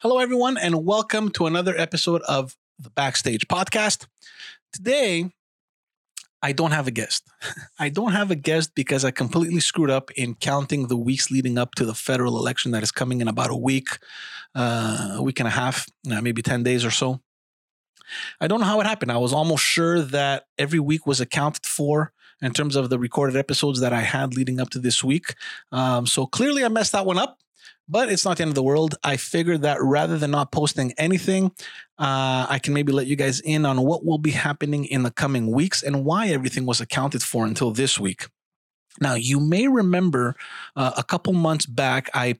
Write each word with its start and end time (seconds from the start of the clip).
Hello, 0.00 0.20
everyone, 0.20 0.56
and 0.56 0.86
welcome 0.86 1.28
to 1.30 1.46
another 1.46 1.76
episode 1.76 2.22
of 2.28 2.56
the 2.78 2.88
Backstage 2.88 3.48
Podcast. 3.48 4.06
Today, 4.72 5.32
I 6.40 6.52
don't 6.52 6.70
have 6.70 6.86
a 6.86 6.92
guest. 6.92 7.26
I 7.80 7.88
don't 7.88 8.12
have 8.12 8.30
a 8.30 8.36
guest 8.36 8.76
because 8.76 9.04
I 9.04 9.10
completely 9.10 9.58
screwed 9.58 9.90
up 9.90 10.12
in 10.12 10.36
counting 10.36 10.86
the 10.86 10.96
weeks 10.96 11.32
leading 11.32 11.58
up 11.58 11.74
to 11.74 11.84
the 11.84 11.96
federal 11.96 12.38
election 12.38 12.70
that 12.70 12.84
is 12.84 12.92
coming 12.92 13.20
in 13.20 13.26
about 13.26 13.50
a 13.50 13.56
week, 13.56 13.88
uh, 14.54 15.16
a 15.16 15.22
week 15.24 15.40
and 15.40 15.48
a 15.48 15.50
half, 15.50 15.88
uh, 16.08 16.20
maybe 16.20 16.42
10 16.42 16.62
days 16.62 16.84
or 16.84 16.92
so. 16.92 17.20
I 18.40 18.46
don't 18.46 18.60
know 18.60 18.66
how 18.66 18.80
it 18.80 18.86
happened. 18.86 19.10
I 19.10 19.18
was 19.18 19.32
almost 19.32 19.64
sure 19.64 20.00
that 20.00 20.44
every 20.58 20.78
week 20.78 21.08
was 21.08 21.20
accounted 21.20 21.66
for 21.66 22.12
in 22.40 22.52
terms 22.52 22.76
of 22.76 22.88
the 22.88 23.00
recorded 23.00 23.34
episodes 23.34 23.80
that 23.80 23.92
I 23.92 24.02
had 24.02 24.36
leading 24.36 24.60
up 24.60 24.70
to 24.70 24.78
this 24.78 25.02
week. 25.02 25.34
Um, 25.72 26.06
so 26.06 26.24
clearly 26.24 26.64
I 26.64 26.68
messed 26.68 26.92
that 26.92 27.04
one 27.04 27.18
up 27.18 27.40
but 27.88 28.10
it's 28.10 28.24
not 28.24 28.36
the 28.36 28.42
end 28.42 28.50
of 28.50 28.54
the 28.54 28.62
world. 28.62 28.94
I 29.02 29.16
figured 29.16 29.62
that 29.62 29.82
rather 29.82 30.18
than 30.18 30.30
not 30.30 30.52
posting 30.52 30.92
anything, 30.98 31.52
uh, 31.98 32.46
I 32.48 32.60
can 32.62 32.74
maybe 32.74 32.92
let 32.92 33.06
you 33.06 33.16
guys 33.16 33.40
in 33.40 33.64
on 33.64 33.80
what 33.80 34.04
will 34.04 34.18
be 34.18 34.30
happening 34.30 34.84
in 34.84 35.02
the 35.02 35.10
coming 35.10 35.50
weeks 35.50 35.82
and 35.82 36.04
why 36.04 36.28
everything 36.28 36.66
was 36.66 36.80
accounted 36.80 37.22
for 37.22 37.46
until 37.46 37.70
this 37.70 37.98
week. 37.98 38.28
Now, 39.00 39.14
you 39.14 39.40
may 39.40 39.68
remember 39.68 40.34
uh, 40.76 40.92
a 40.96 41.04
couple 41.04 41.32
months 41.32 41.66
back, 41.66 42.10
I 42.14 42.38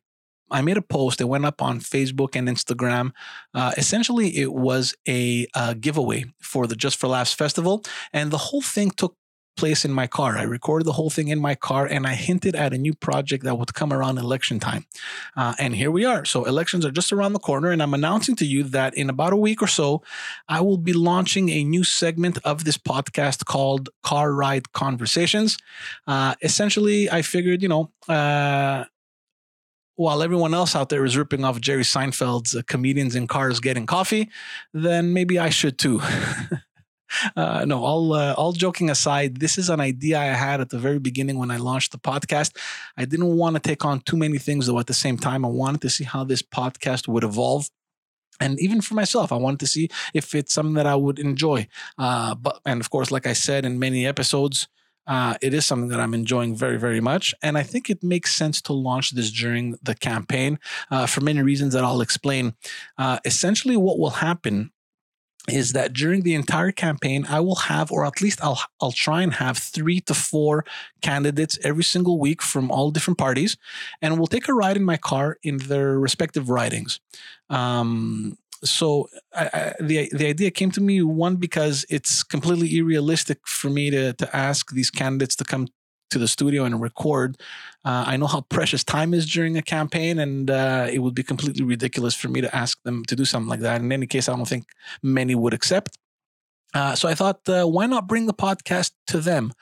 I 0.51 0.62
made 0.62 0.79
a 0.79 0.83
post. 0.83 1.21
It 1.21 1.24
went 1.24 1.45
up 1.45 1.60
on 1.60 1.79
Facebook 1.80 2.35
and 2.35 2.48
Instagram. 2.48 3.12
Uh, 3.52 3.73
essentially, 3.77 4.38
it 4.38 4.52
was 4.52 4.95
a, 5.07 5.46
a 5.55 5.74
giveaway 5.74 6.24
for 6.41 6.66
the 6.66 6.74
Just 6.74 6.98
for 6.98 7.07
Laughs 7.07 7.35
festival, 7.35 7.85
and 8.15 8.30
the 8.30 8.38
whole 8.38 8.62
thing 8.62 8.91
took 8.91 9.15
place 9.59 9.85
in 9.85 9.93
my 9.93 10.07
car. 10.07 10.39
I 10.39 10.45
recorded 10.45 10.87
the 10.87 10.93
whole 10.93 11.11
thing 11.11 11.29
in 11.29 11.41
my 11.41 11.55
car 11.55 11.85
and 11.87 12.07
I 12.07 12.15
hinted 12.15 12.55
at 12.55 12.73
a 12.73 12.79
new 12.79 12.95
project 12.95 13.45
that 13.45 13.59
would 13.59 13.75
come 13.75 13.93
around 13.93 14.16
election 14.19 14.59
time. 14.61 14.87
Uh, 15.37 15.55
and 15.59 15.75
here 15.75 15.91
we 15.91 16.05
are. 16.05 16.25
So, 16.25 16.45
elections 16.45 16.87
are 16.87 16.91
just 16.91 17.12
around 17.12 17.33
the 17.33 17.39
corner. 17.39 17.71
And 17.71 17.83
I'm 17.83 17.95
announcing 17.95 18.37
to 18.37 18.47
you 18.47 18.63
that 18.65 18.95
in 18.95 19.11
about 19.11 19.33
a 19.33 19.37
week 19.37 19.61
or 19.61 19.66
so, 19.66 20.02
I 20.49 20.61
will 20.61 20.79
be 20.79 20.93
launching 20.93 21.51
a 21.51 21.65
new 21.65 21.85
segment 21.85 22.38
of 22.45 22.65
this 22.65 22.79
podcast 22.79 23.45
called 23.45 23.91
Car 24.02 24.32
Ride 24.32 24.73
Conversations. 24.73 25.59
Uh, 26.07 26.35
essentially, 26.43 27.10
I 27.10 27.23
figured, 27.23 27.63
you 27.63 27.69
know, 27.69 27.91
uh, 28.09 28.85
while 29.99 30.23
everyone 30.23 30.54
else 30.54 30.77
out 30.77 30.91
there 30.91 31.04
is 31.04 31.16
ripping 31.16 31.45
off 31.45 31.60
Jerry 31.60 31.82
Seinfeld's 31.82 32.54
uh, 32.54 32.63
comedians 32.69 33.16
in 33.16 33.27
cars 33.27 33.59
getting 33.59 33.85
coffee, 33.85 34.30
then 34.73 35.13
maybe 35.13 35.41
I 35.41 35.51
should 35.51 35.77
too. 35.77 36.01
Uh, 37.37 37.64
no, 37.64 37.84
all 37.84 38.12
uh, 38.12 38.34
all 38.34 38.52
joking 38.52 38.90
aside, 38.90 39.40
this 39.40 39.59
is 39.59 39.68
an 39.68 39.80
idea 39.80 40.18
I 40.18 40.26
had 40.26 40.60
at 40.60 40.70
the 40.70 40.78
very 40.78 40.98
beginning 40.98 41.38
when 41.38 41.51
I 41.51 41.56
launched 41.56 41.92
the 41.92 41.98
podcast. 41.98 42.56
I 42.96 43.04
didn't 43.04 43.37
want 43.37 43.56
to 43.56 43.60
take 43.60 43.84
on 43.84 44.01
too 44.01 44.16
many 44.16 44.38
things, 44.38 44.66
though. 44.66 44.78
At 44.78 44.87
the 44.87 44.95
same 44.95 45.16
time, 45.16 45.45
I 45.45 45.48
wanted 45.48 45.80
to 45.82 45.90
see 45.90 46.04
how 46.04 46.24
this 46.24 46.42
podcast 46.42 47.09
would 47.09 47.24
evolve 47.24 47.68
and 48.40 48.59
even 48.60 48.80
for 48.80 48.95
myself 48.95 49.32
i 49.32 49.36
wanted 49.36 49.60
to 49.60 49.66
see 49.66 49.88
if 50.14 50.34
it's 50.34 50.52
something 50.52 50.74
that 50.74 50.86
i 50.86 50.95
would 50.95 51.18
enjoy 51.18 51.66
uh, 51.98 52.34
but 52.34 52.60
and 52.64 52.80
of 52.80 52.90
course 52.90 53.10
like 53.10 53.26
i 53.26 53.32
said 53.32 53.64
in 53.64 53.79
many 53.79 54.06
episodes 54.06 54.68
uh, 55.06 55.34
it 55.40 55.54
is 55.54 55.64
something 55.64 55.88
that 55.88 56.01
i'm 56.01 56.14
enjoying 56.14 56.54
very 56.54 56.79
very 56.79 57.01
much 57.01 57.34
and 57.42 57.59
i 57.59 57.62
think 57.62 57.90
it 57.90 58.02
makes 58.02 58.34
sense 58.34 58.60
to 58.62 58.73
launch 58.73 59.12
this 59.12 59.30
during 59.30 59.76
the 59.82 59.95
campaign 59.95 60.59
uh, 60.90 61.06
for 61.06 61.20
many 61.20 61.42
reasons 61.42 61.73
that 61.73 61.84
i'll 61.84 62.01
explain 62.01 62.54
uh, 62.98 63.18
essentially 63.24 63.76
what 63.76 63.98
will 63.98 64.10
happen 64.10 64.70
is 65.49 65.72
that 65.72 65.93
during 65.93 66.22
the 66.22 66.34
entire 66.34 66.72
campaign 66.72 67.27
I 67.28 67.41
will 67.41 67.56
have 67.56 67.91
or 67.91 68.04
at 68.04 68.21
least 68.21 68.43
I'll 68.43 68.60
I'll 68.81 68.93
try 68.93 69.22
and 69.22 69.34
have 69.34 69.59
3 69.59 70.00
to 70.03 70.15
4 70.15 70.65
candidates 71.03 71.59
every 71.62 71.84
single 71.84 72.19
week 72.19 72.43
from 72.43 72.71
all 72.71 72.91
different 72.91 73.19
parties 73.19 73.56
and 74.03 74.19
we'll 74.19 74.26
take 74.26 74.49
a 74.49 74.54
ride 74.54 74.76
in 74.76 74.84
my 74.84 74.97
car 74.97 75.38
in 75.43 75.59
their 75.59 75.99
respective 75.99 76.50
ridings. 76.50 77.00
Um, 77.50 78.37
so 78.65 79.09
I, 79.34 79.50
I, 79.53 79.75
the 79.81 80.10
the 80.12 80.26
idea 80.26 80.50
came 80.50 80.71
to 80.72 80.81
me 80.81 81.03
one 81.03 81.37
because 81.37 81.87
it's 81.88 82.22
completely 82.22 82.76
unrealistic 82.78 83.47
for 83.47 83.71
me 83.71 83.91
to 83.91 84.12
to 84.15 84.37
ask 84.37 84.72
these 84.72 84.91
candidates 84.91 85.37
to 85.37 85.44
come 85.44 85.69
to 86.10 86.19
the 86.19 86.28
studio 86.28 86.64
and 86.64 86.80
record. 86.80 87.36
Uh, 87.84 88.04
I 88.06 88.16
know 88.16 88.26
how 88.26 88.42
precious 88.42 88.84
time 88.84 89.14
is 89.14 89.26
during 89.26 89.56
a 89.56 89.62
campaign, 89.62 90.19
and 90.19 90.50
uh, 90.50 90.88
it 90.91 90.98
would 91.00 91.14
be 91.14 91.22
completely 91.22 91.64
ridiculous 91.64 92.14
for 92.14 92.28
me 92.28 92.41
to 92.41 92.54
ask 92.54 92.82
them 92.82 93.04
to 93.06 93.16
do 93.16 93.24
something 93.24 93.48
like 93.48 93.60
that. 93.60 93.80
In 93.80 93.92
any 93.92 94.06
case, 94.06 94.28
I 94.28 94.36
don't 94.36 94.48
think 94.48 94.66
many 95.02 95.34
would 95.34 95.54
accept. 95.54 95.98
Uh, 96.74 96.94
so 96.94 97.08
I 97.08 97.14
thought, 97.14 97.48
uh, 97.48 97.64
why 97.64 97.86
not 97.86 98.06
bring 98.06 98.26
the 98.26 98.34
podcast 98.34 98.92
to 99.06 99.20
them? 99.20 99.52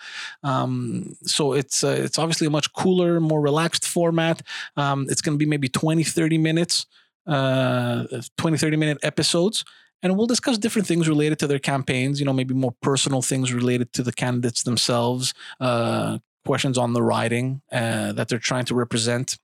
Um, 0.42 1.16
so 1.22 1.52
it's 1.52 1.84
uh, 1.84 1.96
it's 1.98 2.18
obviously 2.18 2.48
a 2.48 2.50
much 2.50 2.72
cooler, 2.72 3.20
more 3.20 3.40
relaxed 3.40 3.86
format. 3.86 4.42
Um, 4.76 5.06
it's 5.08 5.22
going 5.22 5.38
to 5.38 5.38
be 5.38 5.48
maybe 5.48 5.68
20, 5.68 6.02
30 6.02 6.38
minutes, 6.38 6.86
uh, 7.26 8.04
20, 8.38 8.56
30 8.56 8.76
minute 8.76 8.98
episodes 9.02 9.64
and 10.02 10.16
we'll 10.16 10.26
discuss 10.26 10.58
different 10.58 10.86
things 10.86 11.08
related 11.08 11.38
to 11.38 11.46
their 11.46 11.58
campaigns 11.58 12.20
you 12.20 12.26
know 12.26 12.32
maybe 12.32 12.54
more 12.54 12.74
personal 12.80 13.22
things 13.22 13.52
related 13.52 13.92
to 13.92 14.02
the 14.02 14.12
candidates 14.12 14.62
themselves 14.62 15.34
uh, 15.60 16.18
questions 16.46 16.78
on 16.78 16.92
the 16.92 17.02
riding 17.02 17.62
uh, 17.72 18.12
that 18.12 18.28
they're 18.28 18.38
trying 18.38 18.64
to 18.66 18.74
represent. 18.74 19.38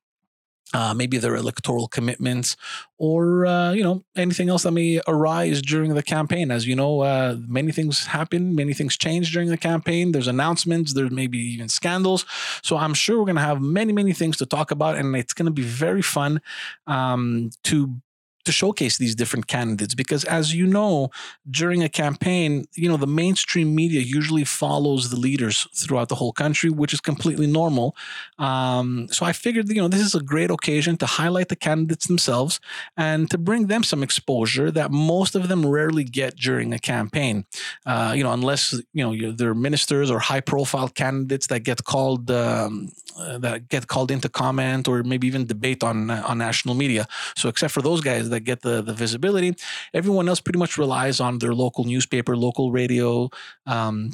Uh, 0.75 0.95
maybe 0.95 1.19
their 1.19 1.37
electoral 1.37 1.87
commitments, 1.87 2.57
or 2.97 3.45
uh, 3.45 3.73
you 3.73 3.83
know 3.83 4.03
anything 4.17 4.49
else 4.49 4.63
that 4.63 4.71
may 4.71 5.03
arise 5.07 5.61
during 5.61 5.93
the 5.95 6.03
campaign. 6.03 6.51
As 6.51 6.67
you 6.67 6.75
know, 6.75 7.01
uh, 7.03 7.37
many 7.47 7.73
things 7.73 8.07
happen, 8.07 8.55
many 8.55 8.73
things 8.73 8.97
change 8.97 9.35
during 9.35 9.51
the 9.51 9.59
campaign. 9.59 10.13
There's 10.13 10.29
announcements, 10.29 10.95
there 10.95 11.11
may 11.11 11.27
be 11.27 11.41
even 11.55 11.69
scandals. 11.69 12.25
So 12.63 12.79
I'm 12.79 12.95
sure 12.95 13.19
we're 13.19 13.27
going 13.27 13.37
to 13.37 13.43
have 13.43 13.61
many, 13.61 13.93
many 13.93 14.15
things 14.15 14.39
to 14.39 14.47
talk 14.47 14.71
about, 14.71 14.97
and 14.97 15.15
it's 15.15 15.35
going 15.35 15.45
to 15.45 15.53
be 15.53 15.61
very 15.61 16.01
fun 16.01 16.41
um, 16.87 17.51
to 17.65 18.01
to 18.45 18.53
showcase 18.53 18.99
these 18.99 19.15
different 19.15 19.47
candidates 19.47 19.95
because 19.95 20.25
as 20.25 20.55
you 20.55 20.67
know 20.67 21.11
during 21.51 21.83
a 21.83 21.89
campaign 21.89 22.65
you 22.75 22.89
know 22.89 22.97
the 22.97 23.07
mainstream 23.07 23.75
media 23.75 24.01
usually 24.01 24.45
follows 24.45 25.11
the 25.11 25.17
leaders 25.17 25.67
throughout 25.75 26.09
the 26.09 26.15
whole 26.15 26.33
country 26.33 26.71
which 26.71 26.93
is 26.93 27.01
completely 27.01 27.47
normal. 27.47 27.95
Um, 28.39 29.09
so 29.11 29.27
i 29.27 29.33
figured 29.33 29.69
you 29.69 29.81
know 29.83 29.89
this 29.89 30.01
is 30.01 30.15
a 30.15 30.21
great 30.21 30.51
occasion 30.51 30.97
to 30.99 31.07
highlight 31.07 31.49
the 31.49 31.57
candidates 31.57 32.07
themselves 32.07 32.61
and 32.97 33.31
to 33.31 33.39
bring 33.39 33.67
them 33.67 33.83
some 33.83 34.03
exposure 34.03 34.71
that 34.71 34.91
most 34.91 35.35
of 35.35 35.49
them 35.49 35.65
rarely 35.67 36.05
get 36.05 36.37
during 36.37 36.73
a 36.73 36.79
campaign. 36.79 37.45
Uh, 37.87 38.13
you 38.17 38.23
know 38.25 38.33
unless 38.33 38.73
you 38.93 39.05
know 39.05 39.33
they're 39.33 39.55
ministers 39.55 40.11
or 40.11 40.19
high 40.19 40.41
profile 40.41 40.89
candidates 40.89 41.47
that 41.47 41.61
get 41.61 41.85
called 41.85 42.31
um, 42.31 42.91
uh, 43.19 43.39
that 43.39 43.69
get 43.69 43.87
called 43.87 44.11
into 44.11 44.29
comment 44.29 44.89
or 44.89 45.03
maybe 45.03 45.27
even 45.27 45.47
debate 45.47 45.83
on 45.85 46.11
uh, 46.11 46.23
on 46.27 46.39
national 46.39 46.75
media. 46.75 47.07
So 47.37 47.49
except 47.49 47.73
for 47.73 47.83
those 47.83 48.01
guys 48.01 48.31
that 48.33 48.41
get 48.41 48.63
the, 48.63 48.83
the 48.83 48.93
visibility. 48.93 49.55
Everyone 49.95 50.29
else 50.29 50.41
pretty 50.41 50.59
much 50.59 50.77
relies 50.79 51.21
on 51.21 51.39
their 51.39 51.55
local 51.55 51.85
newspaper, 51.85 52.37
local 52.37 52.73
radio, 52.73 53.31
um, 53.67 54.13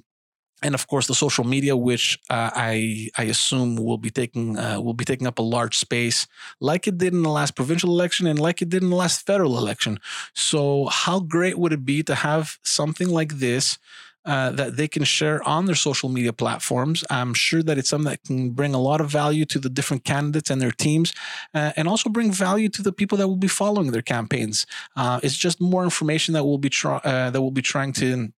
and 0.61 0.75
of 0.75 0.87
course 0.89 1.07
the 1.07 1.15
social 1.15 1.45
media, 1.45 1.77
which 1.77 2.19
uh, 2.31 2.51
I 2.55 3.11
I 3.17 3.25
assume 3.25 3.77
will 3.77 3.99
be 3.99 4.11
taking 4.11 4.59
uh, 4.59 4.81
will 4.81 4.95
be 4.95 5.05
taking 5.05 5.27
up 5.27 5.39
a 5.39 5.43
large 5.57 5.77
space, 5.79 6.27
like 6.61 6.89
it 6.89 6.99
did 6.99 7.13
in 7.13 7.23
the 7.23 7.31
last 7.31 7.55
provincial 7.55 7.91
election 7.91 8.27
and 8.27 8.39
like 8.39 8.61
it 8.61 8.69
did 8.69 8.83
in 8.83 8.91
the 8.91 8.97
last 8.97 9.25
federal 9.25 9.57
election. 9.57 9.99
So 10.35 10.87
how 10.87 11.21
great 11.21 11.59
would 11.59 11.73
it 11.73 11.85
be 11.85 12.03
to 12.05 12.15
have 12.15 12.59
something 12.65 13.09
like 13.09 13.39
this? 13.39 13.79
Uh, 14.29 14.51
that 14.51 14.77
they 14.77 14.87
can 14.87 15.05
share 15.05 15.43
on 15.49 15.65
their 15.65 15.75
social 15.75 16.11
media 16.11 16.35
platforms. 16.35 17.03
I'm 17.09 17.33
sure 17.33 17.63
that 17.63 17.79
it's 17.79 17.89
something 17.89 18.11
that 18.11 18.23
can 18.25 18.51
bring 18.51 18.75
a 18.75 18.81
lot 18.81 19.01
of 19.01 19.11
value 19.11 19.47
to 19.47 19.59
the 19.59 19.71
different 19.71 20.05
candidates 20.05 20.51
and 20.51 20.61
their 20.61 20.71
teams, 20.71 21.15
uh, 21.55 21.73
and 21.77 21.89
also 21.89 22.11
bring 22.11 22.31
value 22.31 22.69
to 22.69 22.83
the 22.83 22.93
people 22.93 23.17
that 23.19 23.27
will 23.27 23.37
be 23.37 23.49
following 23.49 23.91
their 23.91 24.03
campaigns. 24.03 24.67
Uh, 24.95 25.19
it's 25.23 25.37
just 25.37 25.63
more 25.63 25.83
information 25.83 26.35
that 26.35 26.45
we'll 26.45 26.59
be 26.59 26.69
try- 26.69 27.01
uh, 27.05 27.31
that 27.31 27.41
we'll 27.41 27.51
be 27.51 27.63
trying 27.63 27.93
to 27.95 28.31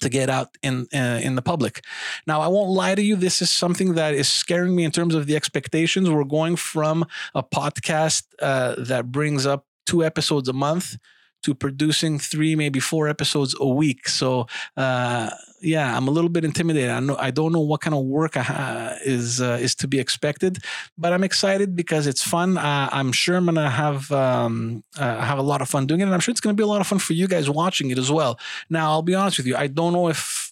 to 0.00 0.08
get 0.08 0.30
out 0.30 0.56
in 0.62 0.86
uh, 0.94 1.20
in 1.22 1.34
the 1.34 1.42
public. 1.42 1.84
Now, 2.26 2.40
I 2.40 2.48
won't 2.48 2.70
lie 2.70 2.94
to 2.94 3.02
you. 3.02 3.14
This 3.16 3.42
is 3.42 3.50
something 3.50 3.94
that 3.94 4.14
is 4.14 4.28
scaring 4.28 4.74
me 4.74 4.84
in 4.84 4.90
terms 4.90 5.14
of 5.14 5.26
the 5.26 5.36
expectations. 5.36 6.08
We're 6.08 6.24
going 6.24 6.56
from 6.56 7.06
a 7.34 7.42
podcast 7.42 8.24
uh, 8.40 8.76
that 8.78 9.12
brings 9.12 9.44
up 9.44 9.66
two 9.84 10.02
episodes 10.02 10.48
a 10.48 10.52
month 10.52 10.96
to 11.42 11.54
producing 11.54 12.18
three, 12.18 12.56
maybe 12.56 12.80
four 12.80 13.08
episodes 13.08 13.54
a 13.60 13.68
week. 13.68 14.08
So, 14.08 14.46
uh, 14.76 15.30
yeah, 15.60 15.96
I'm 15.96 16.08
a 16.08 16.10
little 16.10 16.30
bit 16.30 16.44
intimidated. 16.44 16.90
I 16.90 17.00
know 17.00 17.16
I 17.16 17.30
don't 17.30 17.52
know 17.52 17.60
what 17.60 17.80
kind 17.80 17.94
of 17.94 18.04
work 18.04 18.34
ha- 18.34 18.96
is 19.04 19.40
uh, 19.40 19.58
is 19.60 19.74
to 19.76 19.88
be 19.88 19.98
expected, 19.98 20.58
but 20.96 21.12
I'm 21.12 21.24
excited 21.24 21.74
because 21.74 22.06
it's 22.06 22.22
fun. 22.22 22.58
Uh, 22.58 22.88
I'm 22.92 23.12
sure 23.12 23.36
I'm 23.36 23.46
gonna 23.46 23.70
have 23.70 24.10
um, 24.12 24.84
uh, 24.98 25.20
have 25.20 25.38
a 25.38 25.42
lot 25.42 25.60
of 25.60 25.68
fun 25.68 25.86
doing 25.86 26.00
it, 26.00 26.04
and 26.04 26.14
I'm 26.14 26.20
sure 26.20 26.32
it's 26.32 26.40
gonna 26.40 26.54
be 26.54 26.62
a 26.62 26.66
lot 26.66 26.80
of 26.80 26.86
fun 26.86 26.98
for 26.98 27.12
you 27.12 27.26
guys 27.26 27.50
watching 27.50 27.90
it 27.90 27.98
as 27.98 28.10
well. 28.10 28.38
Now, 28.70 28.90
I'll 28.90 29.02
be 29.02 29.14
honest 29.14 29.38
with 29.38 29.46
you. 29.46 29.56
I 29.56 29.66
don't 29.66 29.92
know 29.92 30.08
if 30.08 30.47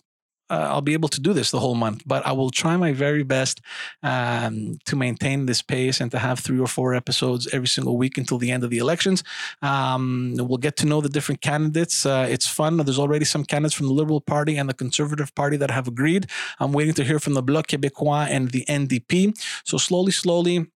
uh, 0.50 0.68
I'll 0.70 0.82
be 0.82 0.92
able 0.92 1.08
to 1.10 1.20
do 1.20 1.32
this 1.32 1.50
the 1.50 1.60
whole 1.60 1.74
month, 1.74 2.02
but 2.06 2.26
I 2.26 2.32
will 2.32 2.50
try 2.50 2.76
my 2.76 2.92
very 2.92 3.22
best 3.22 3.60
um, 4.02 4.78
to 4.86 4.96
maintain 4.96 5.46
this 5.46 5.62
pace 5.62 6.00
and 6.00 6.10
to 6.10 6.18
have 6.18 6.38
three 6.38 6.58
or 6.58 6.66
four 6.66 6.94
episodes 6.94 7.48
every 7.52 7.68
single 7.68 7.96
week 7.96 8.16
until 8.18 8.38
the 8.38 8.50
end 8.50 8.64
of 8.64 8.70
the 8.70 8.78
elections. 8.78 9.24
Um, 9.62 10.34
we'll 10.38 10.58
get 10.58 10.76
to 10.78 10.86
know 10.86 11.00
the 11.00 11.08
different 11.08 11.40
candidates. 11.40 12.06
Uh, 12.06 12.26
it's 12.28 12.46
fun. 12.46 12.76
There's 12.76 12.98
already 12.98 13.24
some 13.24 13.44
candidates 13.44 13.74
from 13.74 13.86
the 13.86 13.92
Liberal 13.92 14.20
Party 14.20 14.56
and 14.56 14.68
the 14.68 14.74
Conservative 14.74 15.34
Party 15.34 15.56
that 15.56 15.70
have 15.70 15.88
agreed. 15.88 16.26
I'm 16.60 16.72
waiting 16.72 16.94
to 16.94 17.04
hear 17.04 17.18
from 17.18 17.34
the 17.34 17.42
Bloc 17.42 17.66
Québécois 17.68 18.28
and 18.28 18.50
the 18.50 18.64
NDP. 18.68 19.34
So 19.64 19.78
slowly, 19.78 20.12
slowly, 20.12 20.66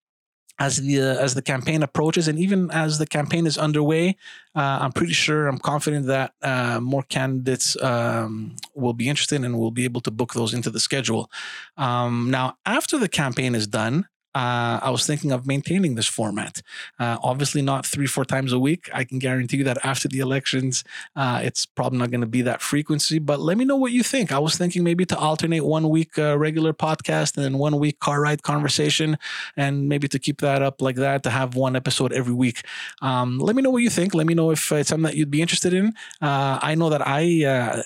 as 0.61 0.77
the 0.77 1.01
uh, 1.01 1.17
as 1.17 1.35
the 1.35 1.43
campaign 1.43 1.83
approaches 1.83 2.29
and 2.29 2.39
even 2.39 2.71
as 2.71 2.99
the 2.99 3.07
campaign 3.07 3.47
is 3.47 3.59
underway 3.59 4.17
uh, 4.55 4.79
i'm 4.83 4.93
pretty 4.93 5.13
sure 5.13 5.49
i'm 5.49 5.59
confident 5.59 6.07
that 6.07 6.35
uh, 6.43 6.79
more 6.81 7.03
candidates 7.03 7.81
um, 7.83 8.55
will 8.75 8.93
be 8.93 9.09
interested 9.09 9.43
and 9.43 9.59
will 9.59 9.71
be 9.71 9.85
able 9.85 10.01
to 10.03 10.11
book 10.11 10.35
those 10.35 10.55
into 10.55 10.71
the 10.71 10.81
schedule. 10.81 11.31
Um, 11.77 12.31
now 12.31 12.57
after 12.67 12.99
the 12.99 13.09
campaign 13.09 13.55
is 13.55 13.67
done 13.67 14.07
uh, 14.35 14.79
I 14.81 14.91
was 14.91 15.07
thinking 15.07 15.33
of 15.33 15.45
maintaining 15.47 15.97
this 15.97 16.07
format. 16.07 16.63
Uh, 17.01 17.19
obviously, 17.23 17.63
not 17.63 17.85
three, 17.85 18.07
four 18.07 18.25
times 18.25 18.53
a 18.53 18.61
week. 18.61 18.89
I 18.95 19.03
can 19.03 19.19
guarantee 19.19 19.59
you 19.59 19.65
that 19.65 19.85
after 19.85 20.07
the 20.07 20.21
elections, 20.21 20.85
uh, 21.17 21.41
it's 21.43 21.67
probably 21.67 21.99
not 21.99 22.13
going 22.13 22.21
to 22.21 22.29
be 22.29 22.43
that 22.43 22.63
frequency. 22.63 23.19
But 23.19 23.41
let 23.41 23.59
me 23.59 23.65
know 23.65 23.75
what 23.75 23.91
you 23.91 24.05
think. 24.05 24.31
I 24.31 24.39
was 24.39 24.57
thinking 24.57 24.85
maybe 24.85 25.05
to 25.07 25.19
alternate 25.19 25.65
one 25.65 25.89
week 25.89 26.17
uh, 26.17 26.39
regular 26.39 26.73
podcast 26.73 27.37
and 27.37 27.45
then 27.45 27.59
one 27.59 27.79
week 27.81 27.99
car 27.99 28.21
ride 28.21 28.45
conversation, 28.45 29.19
and 29.57 29.89
maybe 29.89 30.07
to 30.07 30.19
keep 30.19 30.41
that 30.43 30.63
up 30.63 30.81
like 30.81 30.97
that 30.97 31.25
to 31.25 31.31
have 31.31 31.57
one 31.57 31.75
episode 31.75 32.13
every 32.13 32.35
week. 32.35 32.65
Um, 33.03 33.39
let 33.41 33.57
me 33.57 33.63
know 33.63 33.71
what 33.71 33.83
you 33.83 33.91
think. 33.91 34.15
Let 34.15 34.29
me 34.29 34.35
know 34.35 34.53
if 34.53 34.71
it's 34.71 34.91
something 34.91 35.05
that 35.05 35.17
you'd 35.17 35.31
be 35.31 35.43
interested 35.43 35.75
in. 35.75 35.89
Uh, 36.23 36.59
I 36.63 36.77
know 36.77 36.91
that 36.91 37.07
I. 37.07 37.45
Uh, 37.45 37.83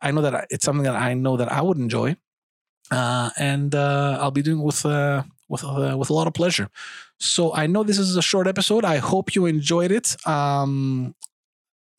I 0.00 0.10
know 0.10 0.20
that 0.20 0.48
it's 0.50 0.66
something 0.66 0.84
that 0.84 0.96
I 0.96 1.14
know 1.14 1.38
that 1.38 1.50
I 1.50 1.62
would 1.62 1.78
enjoy, 1.78 2.16
and 2.90 3.74
I'll 3.74 4.30
be 4.30 4.42
doing 4.42 4.62
with 4.62 4.84
with 5.48 5.64
uh, 5.64 5.96
with 5.98 6.10
a 6.10 6.14
lot 6.14 6.26
of 6.26 6.34
pleasure. 6.34 6.68
So 7.18 7.54
I 7.54 7.66
know 7.66 7.82
this 7.82 7.98
is 7.98 8.16
a 8.16 8.22
short 8.22 8.46
episode. 8.46 8.84
I 8.84 8.96
hope 8.96 9.34
you 9.34 9.46
enjoyed 9.46 9.92
it. 9.92 10.16
Um, 10.26 11.14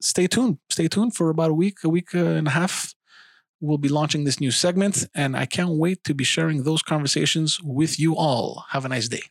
stay 0.02 0.28
tuned. 0.28 0.60
Stay 0.70 0.88
tuned 0.88 1.16
for 1.16 1.30
about 1.30 1.52
a 1.52 1.54
week, 1.54 1.84
a 1.84 1.90
week 1.90 2.14
and 2.14 2.48
a 2.48 2.52
half. 2.52 2.94
We'll 3.62 3.78
be 3.78 3.90
launching 3.90 4.26
this 4.26 4.40
new 4.40 4.52
segment, 4.52 5.08
and 5.16 5.36
I 5.36 5.46
can't 5.46 5.72
wait 5.72 6.04
to 6.04 6.14
be 6.14 6.24
sharing 6.24 6.64
those 6.64 6.82
conversations 6.82 7.60
with 7.64 8.00
you 8.00 8.16
all. 8.16 8.66
Have 8.70 8.86
a 8.86 8.90
nice 8.90 9.08
day. 9.08 9.24